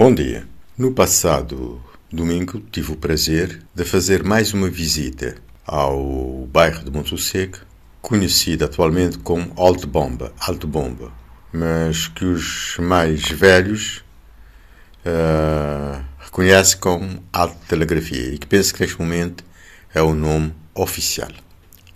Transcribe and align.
Bom 0.00 0.14
dia. 0.14 0.48
No 0.78 0.92
passado 0.92 1.78
domingo 2.10 2.58
tive 2.72 2.90
o 2.90 2.96
prazer 2.96 3.60
de 3.74 3.84
fazer 3.84 4.24
mais 4.24 4.54
uma 4.54 4.70
visita 4.70 5.34
ao 5.66 6.48
bairro 6.50 6.82
de 6.82 6.90
Monte 6.90 7.14
conhecido 8.00 8.64
atualmente 8.64 9.18
como 9.18 9.52
Alto 9.56 9.86
Bomba, 9.86 10.32
Alto 10.40 10.66
Bomba, 10.66 11.12
mas 11.52 12.08
que 12.08 12.24
os 12.24 12.78
mais 12.78 13.28
velhos 13.28 14.02
uh, 15.04 16.02
reconhecem 16.18 16.78
como 16.78 17.22
Alto 17.30 17.58
Telegrafia 17.68 18.32
e 18.32 18.38
que 18.38 18.46
penso 18.46 18.72
que 18.72 18.80
neste 18.80 18.98
momento 18.98 19.44
é 19.94 20.00
o 20.00 20.14
nome 20.14 20.54
oficial. 20.74 21.28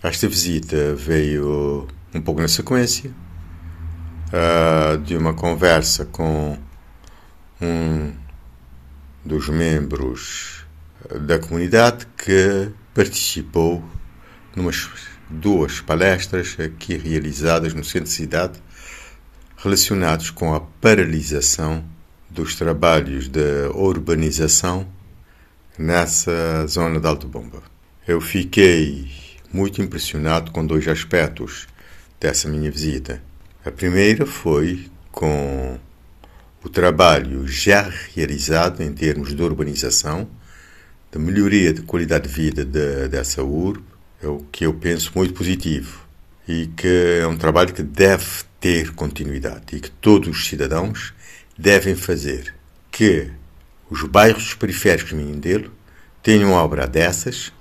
Esta 0.02 0.28
visita 0.28 0.94
veio 0.94 1.88
um 2.14 2.20
pouco 2.20 2.42
na 2.42 2.48
sequência 2.48 3.10
uh, 4.28 4.98
de 4.98 5.16
uma 5.16 5.32
conversa 5.32 6.04
com 6.04 6.58
um 7.60 8.12
dos 9.24 9.48
membros 9.48 10.64
da 11.20 11.38
comunidade 11.38 12.06
que 12.16 12.70
participou 12.94 13.84
numas 14.54 14.88
duas 15.28 15.80
palestras 15.80 16.56
aqui 16.58 16.96
realizadas 16.96 17.74
no 17.74 17.84
centro 17.84 18.04
de 18.04 18.14
cidade 18.14 18.62
relacionados 19.56 20.30
com 20.30 20.54
a 20.54 20.60
paralisação 20.60 21.84
dos 22.28 22.54
trabalhos 22.54 23.28
de 23.28 23.66
urbanização 23.74 24.86
nessa 25.78 26.66
zona 26.66 27.00
de 27.00 27.06
Alto 27.06 27.26
Bomba. 27.26 27.62
Eu 28.06 28.20
fiquei 28.20 29.10
muito 29.52 29.80
impressionado 29.80 30.50
com 30.50 30.66
dois 30.66 30.86
aspectos 30.86 31.66
dessa 32.20 32.48
minha 32.48 32.70
visita. 32.70 33.22
A 33.64 33.70
primeira 33.70 34.26
foi 34.26 34.90
com 35.10 35.78
o 36.64 36.68
trabalho 36.70 37.46
já 37.46 37.92
realizado 38.14 38.82
em 38.82 38.92
termos 38.92 39.34
de 39.34 39.42
urbanização, 39.42 40.26
de 41.12 41.18
melhoria 41.18 41.74
de 41.74 41.82
qualidade 41.82 42.26
de 42.26 42.34
vida 42.34 42.64
de, 42.64 43.06
dessa 43.08 43.42
urbe, 43.42 43.84
é 44.22 44.26
o 44.26 44.38
que 44.50 44.64
eu 44.64 44.72
penso 44.72 45.12
muito 45.14 45.34
positivo 45.34 46.02
e 46.48 46.66
que 46.68 47.20
é 47.20 47.26
um 47.26 47.36
trabalho 47.36 47.74
que 47.74 47.82
deve 47.82 48.44
ter 48.58 48.92
continuidade 48.92 49.76
e 49.76 49.80
que 49.80 49.90
todos 49.90 50.28
os 50.28 50.46
cidadãos 50.46 51.12
devem 51.56 51.94
fazer. 51.94 52.54
Que 52.90 53.30
os 53.90 54.02
bairros 54.04 54.54
periféricos 54.54 55.10
de 55.10 55.16
Mindelo 55.16 55.70
tenham 56.22 56.52
obra 56.52 56.86
dessas 56.86 57.52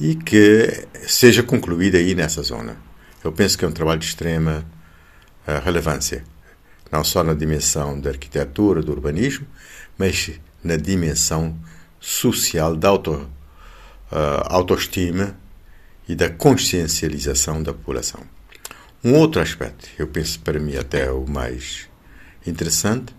e 0.00 0.14
que 0.14 0.86
seja 1.06 1.42
concluída 1.42 1.98
aí 1.98 2.14
nessa 2.14 2.42
zona. 2.42 2.76
Eu 3.22 3.32
penso 3.32 3.58
que 3.58 3.64
é 3.66 3.68
um 3.68 3.72
trabalho 3.72 4.00
de 4.00 4.06
extrema 4.06 4.64
uh, 5.46 5.62
relevância, 5.62 6.24
não 6.90 7.04
só 7.04 7.22
na 7.22 7.34
dimensão 7.34 7.98
da 7.98 8.10
arquitetura, 8.10 8.82
do 8.82 8.92
urbanismo, 8.92 9.46
mas 9.98 10.32
na 10.62 10.76
dimensão 10.76 11.56
social 12.00 12.76
da 12.76 12.88
auto, 12.88 13.12
uh, 13.12 13.28
autoestima 14.44 15.36
e 16.08 16.14
da 16.14 16.30
consciencialização 16.30 17.62
da 17.62 17.72
população. 17.72 18.20
Um 19.02 19.14
outro 19.14 19.40
aspecto, 19.40 19.88
eu 19.98 20.06
penso 20.06 20.40
para 20.40 20.58
mim 20.58 20.76
até 20.76 21.10
o 21.10 21.26
mais 21.28 21.88
interessante, 22.46 23.14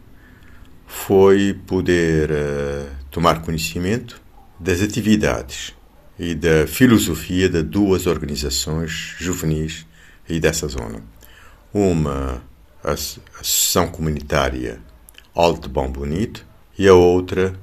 foi 0.86 1.54
poder 1.68 2.32
uh, 2.32 2.90
tomar 3.12 3.42
conhecimento 3.42 4.22
das 4.60 4.82
atividades 4.82 5.73
e 6.18 6.34
da 6.34 6.66
filosofia 6.66 7.48
de 7.48 7.62
duas 7.62 8.08
organizações 8.08 9.16
juvenis 9.20 9.86
e 10.28 10.40
dessa 10.40 10.68
zona. 10.68 11.02
Uma, 11.73 12.42
a 12.88 12.94
Associação 12.94 13.90
Comunitária 13.90 14.80
Alto 15.36 15.70
Bom 15.70 15.92
Bonito, 15.92 16.46
e 16.80 16.88
a 16.88 16.94
outra, 16.94 17.54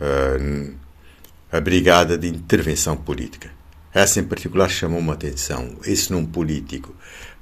a, 0.00 1.56
a 1.56 1.60
Brigada 1.60 2.18
de 2.18 2.28
Intervenção 2.28 2.96
Política. 2.96 3.50
Essa 3.92 4.18
em 4.18 4.24
particular 4.24 4.68
chamou-me 4.68 5.10
a 5.10 5.12
atenção, 5.12 5.76
esse 5.84 6.10
nome 6.10 6.26
político, 6.26 6.94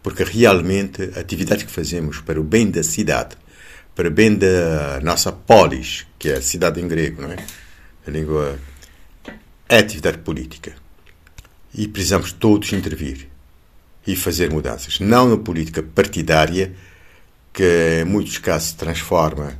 porque 0.02 0.22
realmente 0.24 1.02
atividades 1.18 1.64
que 1.64 1.72
fazemos 1.72 2.20
para 2.20 2.38
o 2.38 2.44
bem 2.44 2.70
da 2.70 2.82
cidade, 2.82 3.36
para 3.94 4.08
o 4.08 4.10
bem 4.10 4.34
da 4.36 5.00
nossa 5.02 5.32
polis, 5.32 6.06
que 6.18 6.28
é 6.28 6.36
a 6.36 6.42
cidade 6.42 6.80
em 6.80 6.86
grego, 6.86 7.22
não 7.22 7.32
é? 7.32 7.36
A 8.06 8.10
língua 8.10 8.58
é 9.68 9.78
atividade 9.78 10.18
política. 10.18 10.74
E 11.74 11.88
precisamos 11.88 12.32
todos 12.32 12.72
intervir 12.72 13.28
e 14.06 14.14
fazer 14.14 14.50
mudanças. 14.50 15.00
Não 15.00 15.28
na 15.28 15.38
política 15.38 15.82
partidária, 15.82 16.74
que 17.52 18.00
em 18.00 18.04
muitos 18.04 18.38
casos 18.38 18.72
transforma 18.72 19.58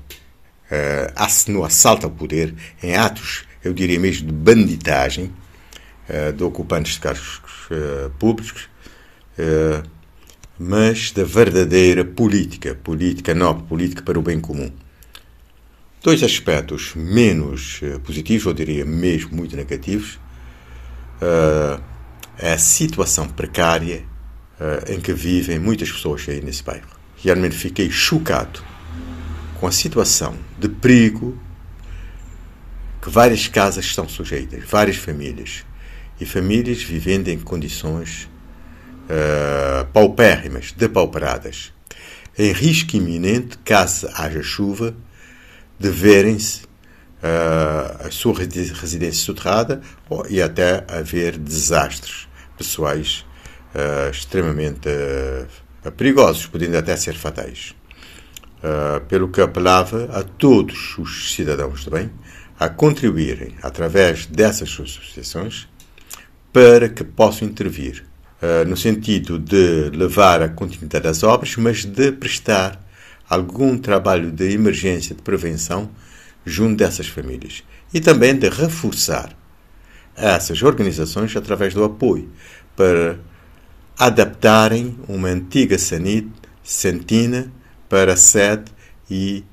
uh, 0.71 1.51
no 1.53 1.65
assalto 1.65 2.07
ao 2.07 2.13
poder 2.13 2.55
em 2.83 2.97
atos, 2.97 3.45
eu 3.63 3.73
diria 3.73 4.01
mesmo, 4.01 4.27
de 4.27 4.33
banditagem 4.33 5.33
uh, 6.09 6.33
de 6.33 6.43
ocupantes 6.43 6.95
de 6.95 7.01
cargos 7.01 7.41
uh, 7.71 8.11
públicos, 8.19 8.69
uh, 9.39 9.89
mas 10.59 11.13
da 11.13 11.25
verdadeira 11.25 12.05
política, 12.05 12.75
política 12.75 13.35
nobre, 13.35 13.65
política 13.65 14.03
para 14.03 14.19
o 14.19 14.23
bem 14.23 14.41
comum. 14.41 14.71
Dois 16.03 16.23
aspectos 16.23 16.95
menos 16.97 17.81
positivos, 18.05 18.47
eu 18.47 18.53
diria 18.53 18.85
mesmo 18.85 19.37
muito 19.37 19.55
negativos, 19.55 20.19
é 22.39 22.53
a 22.53 22.59
situação 22.59 23.29
precária 23.29 24.05
em 24.89 25.01
que 25.01 25.13
vivem 25.13 25.61
muitas 25.61 25.93
pessoas 25.93 26.29
aí 26.29 26.41
nesse 26.41 26.65
bairro. 26.65 27.02
Realmente 27.23 27.57
fiquei 27.57 27.91
chocado 27.91 28.61
com 29.61 29.67
a 29.67 29.73
situação 29.73 30.37
de 30.59 30.69
perigo 30.69 31.39
que 33.01 33.09
várias 33.09 33.47
casas 33.47 33.85
estão 33.85 34.09
sujeitas, 34.09 34.65
várias 34.65 34.97
famílias, 34.97 35.65
e 36.21 36.27
famílias 36.27 36.83
vivendo 36.83 37.29
em 37.29 37.39
condições 37.39 38.29
uh, 39.05 39.87
paupérrimas, 39.93 40.73
depauperadas, 40.73 41.73
em 42.39 42.53
risco 42.53 42.97
iminente, 42.97 43.59
caso 43.59 44.09
haja 44.15 44.43
chuva, 44.43 44.95
de 45.79 45.91
verem-se 45.91 46.63
uh, 47.23 48.07
a 48.07 48.11
sua 48.11 48.35
residência 48.35 49.25
soterrada 49.25 49.81
e 50.29 50.41
até 50.41 50.85
haver 50.89 51.39
desastres 51.39 52.29
pessoais 52.57 53.25
uh, 53.75 54.11
extremamente 54.11 54.89
uh, 54.89 55.47
perigosos, 55.91 56.47
podendo 56.47 56.77
até 56.77 56.97
ser 56.97 57.15
fatais. 57.15 57.75
pelo 59.09 59.29
que 59.29 59.41
apelava 59.41 60.09
a 60.13 60.23
todos 60.23 60.97
os 60.97 61.35
cidadãos 61.35 61.85
também 61.85 62.11
a 62.59 62.69
contribuírem 62.69 63.57
através 63.61 64.27
dessas 64.27 64.69
associações 64.69 65.69
para 66.53 66.89
que 66.89 67.03
possam 67.03 67.49
intervir 67.49 68.05
no 68.67 68.77
sentido 68.77 69.39
de 69.39 69.91
levar 69.91 70.43
a 70.43 70.49
continuidade 70.49 71.05
das 71.05 71.23
obras, 71.23 71.57
mas 71.57 71.85
de 71.85 72.13
prestar 72.13 72.81
algum 73.29 73.79
trabalho 73.79 74.31
de 74.31 74.53
emergência, 74.53 75.15
de 75.15 75.23
prevenção, 75.23 75.91
junto 76.45 76.77
dessas 76.77 77.07
famílias. 77.07 77.63
E 77.95 78.01
também 78.01 78.37
de 78.37 78.49
reforçar 78.49 79.37
essas 80.17 80.63
organizações 80.63 81.35
através 81.37 81.73
do 81.73 81.85
apoio 81.85 82.31
para 82.77 83.19
adaptarem 83.99 84.99
uma 85.09 85.29
antiga 85.29 85.79
sanit, 85.79 86.29
Santina 86.63 87.53
para 87.89 88.17
sede 88.17 88.71
e 89.11 89.45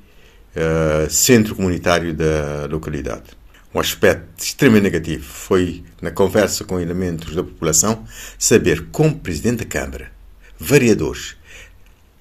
uh, 0.56 1.10
centro 1.10 1.56
comunitário 1.56 2.14
da 2.14 2.68
localidade. 2.70 3.38
Um 3.74 3.80
aspecto 3.80 4.44
extremamente 4.44 4.84
negativo 4.84 5.24
foi, 5.24 5.84
na 6.02 6.10
conversa 6.10 6.64
com 6.64 6.80
elementos 6.80 7.36
da 7.36 7.44
população, 7.44 8.06
saber 8.38 8.88
como 8.92 9.20
Presidente 9.20 9.60
da 9.60 9.66
Câmara, 9.66 10.12
vereadores 10.58 11.36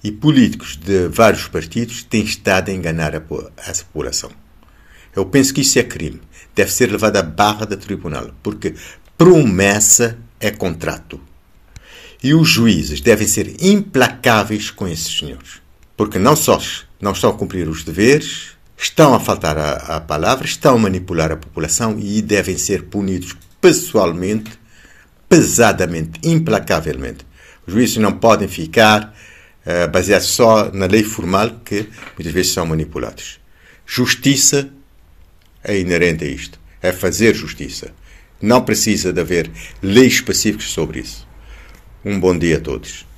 e 0.03 0.11
políticos 0.11 0.75
de 0.77 1.07
vários 1.07 1.47
partidos 1.47 2.03
têm 2.03 2.23
estado 2.23 2.69
a 2.69 2.73
enganar 2.73 3.15
a, 3.15 3.21
essa 3.57 3.83
população. 3.85 4.31
Eu 5.15 5.25
penso 5.25 5.53
que 5.53 5.61
isso 5.61 5.79
é 5.79 5.83
crime. 5.83 6.21
Deve 6.53 6.71
ser 6.71 6.91
levado 6.91 7.17
à 7.17 7.23
barra 7.23 7.65
do 7.65 7.77
tribunal, 7.77 8.31
porque 8.43 8.75
promessa 9.17 10.17
é 10.39 10.51
contrato. 10.51 11.19
E 12.21 12.33
os 12.33 12.49
juízes 12.49 12.99
devem 12.99 13.27
ser 13.27 13.55
implacáveis 13.63 14.69
com 14.69 14.87
esses 14.87 15.17
senhores, 15.17 15.61
porque 15.95 16.19
não 16.19 16.35
só 16.35 16.59
não 16.99 17.13
estão 17.13 17.29
a 17.29 17.33
cumprir 17.33 17.67
os 17.67 17.83
deveres, 17.83 18.57
estão 18.77 19.13
a 19.13 19.19
faltar 19.19 19.57
a 19.57 20.01
palavra, 20.01 20.45
estão 20.45 20.75
a 20.75 20.79
manipular 20.79 21.31
a 21.31 21.37
população 21.37 21.97
e 21.97 22.21
devem 22.21 22.57
ser 22.57 22.83
punidos 22.83 23.35
pessoalmente, 23.61 24.51
pesadamente, 25.29 26.19
implacavelmente. 26.23 27.25
Os 27.65 27.73
juízes 27.73 27.97
não 27.97 28.13
podem 28.13 28.47
ficar 28.47 29.15
uh, 29.65 29.89
baseado 29.89 30.23
só 30.23 30.71
na 30.73 30.87
lei 30.87 31.03
formal 31.03 31.61
que 31.63 31.87
muitas 32.17 32.33
vezes 32.33 32.51
são 32.51 32.65
manipulados. 32.65 33.39
Justiça 33.85 34.69
é 35.63 35.79
inerente 35.79 36.23
a 36.23 36.27
isto. 36.27 36.59
É 36.81 36.91
fazer 36.91 37.35
justiça. 37.35 37.91
Não 38.41 38.63
precisa 38.63 39.11
de 39.11 39.19
haver 39.19 39.51
leis 39.81 40.13
específicas 40.13 40.69
sobre 40.69 40.99
isso. 40.99 41.28
Um 42.03 42.17
bom 42.17 42.37
dia 42.37 42.57
a 42.57 42.61
todos. 42.61 43.09